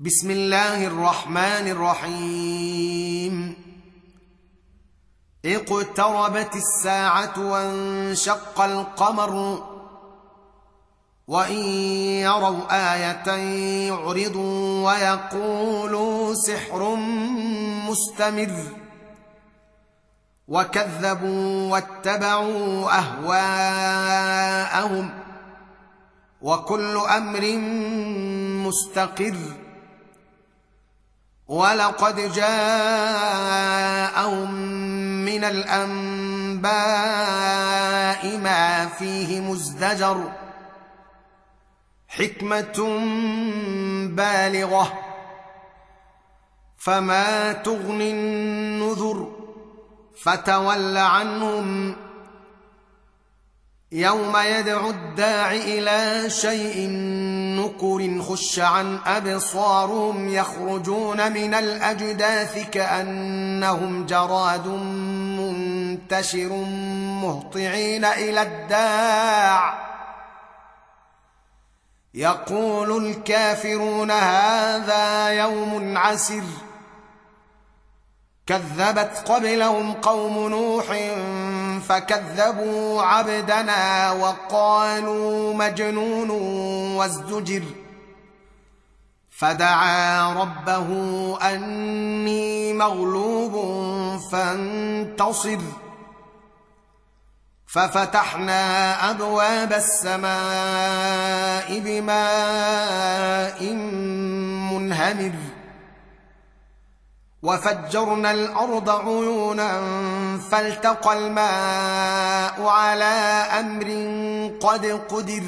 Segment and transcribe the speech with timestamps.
[0.00, 3.54] بسم الله الرحمن الرحيم
[5.44, 9.64] اقتربت الساعة وانشق القمر
[11.28, 11.62] وإن
[12.22, 13.28] يروا آية
[13.88, 16.94] يعرضوا ويقولوا سحر
[17.90, 18.52] مستمر
[20.48, 25.10] وكذبوا واتبعوا أهواءهم
[26.42, 27.56] وكل أمر
[28.66, 29.36] مستقر.
[31.48, 32.54] ولقد جاءهم
[35.24, 36.68] من الأنباء
[38.36, 40.32] ما فيه مزدجر
[42.08, 42.98] حكمة
[44.06, 44.92] بالغة
[46.78, 49.32] فما تغني النذر
[50.22, 51.96] فتول عنهم
[53.92, 56.88] يوم يدعو الداع إلى شيء
[57.60, 64.66] نكر خش عن أبصارهم يخرجون من الأجداث كأنهم جراد
[65.38, 66.52] منتشر
[67.22, 69.88] مهطعين إلى الداع.
[72.14, 76.42] يقول الكافرون هذا يوم عسر.
[78.46, 80.90] كذبت قبلهم قوم نوح
[81.80, 86.30] فكذبوا عبدنا وقالوا مجنون
[86.96, 87.62] وازدجر.
[89.30, 90.88] فدعا ربه
[91.42, 93.54] أني مغلوب
[94.32, 95.58] فانتصر.
[97.66, 103.72] ففتحنا أبواب السماء بماء
[104.72, 105.32] منهمر.
[107.42, 109.80] وفجرنا الأرض عيونا
[110.50, 113.04] فالتقى الماء على
[113.60, 113.86] أمر
[114.60, 115.42] قد قدر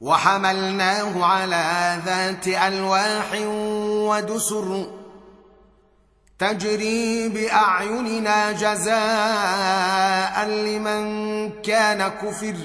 [0.00, 3.32] وحملناه على ذات ألواح
[4.08, 4.86] ودسر
[6.38, 11.02] تجري بأعيننا جزاء لمن
[11.62, 12.56] كان كفر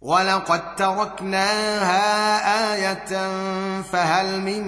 [0.00, 2.04] ولقد تركناها
[2.74, 3.30] آية
[3.82, 4.62] فهل من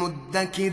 [0.00, 0.72] مدكر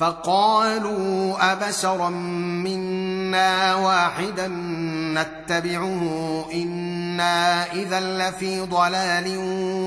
[0.00, 4.48] فقالوا أبشرا منا واحدا
[5.14, 6.02] نتبعه
[6.52, 9.34] إنا إذا لفي ضلال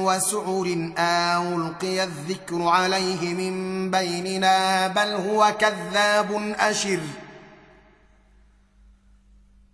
[0.05, 6.99] وسعر أو ألقي الذكر عليه من بيننا بل هو كذاب أشر.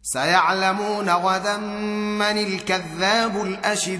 [0.01, 3.99] سيعلمون غدا من الكذاب الأشر.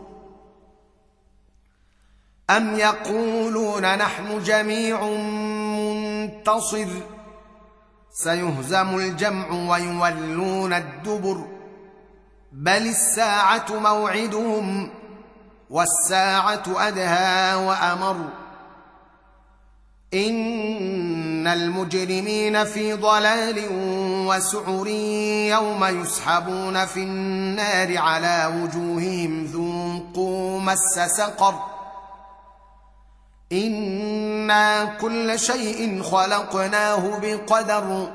[2.57, 5.03] ام يقولون نحن جميع
[6.21, 6.87] منتصر
[8.11, 11.47] سيهزم الجمع ويولون الدبر
[12.51, 14.89] بل الساعة موعدهم
[15.69, 18.15] والساعة ادهى وامر
[20.13, 23.67] ان المجرمين في ضلال
[24.27, 24.87] وسعر
[25.47, 31.70] يوم يسحبون في النار على وجوههم ذوقوا مس سقر
[33.51, 38.07] أنا كل شيء خلقناه بقدر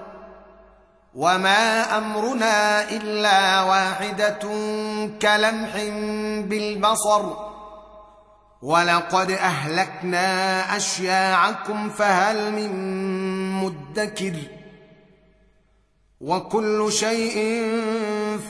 [1.14, 4.38] وما امرنا الا واحدة
[5.22, 5.76] كلمح
[6.48, 7.22] بالبصر
[8.62, 10.26] ولقد اهلكنا
[10.76, 12.70] اشياعكم فهل من
[13.52, 14.34] مدكر
[16.20, 17.36] وكل شيء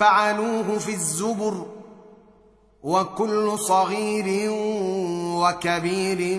[0.00, 1.66] فعلوه في الزبر
[2.82, 4.50] وكل صغير
[5.42, 6.38] وكبير